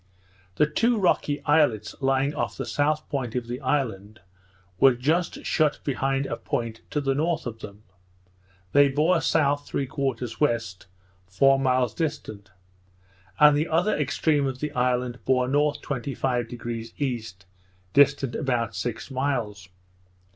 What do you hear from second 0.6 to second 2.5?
two rocky islets lying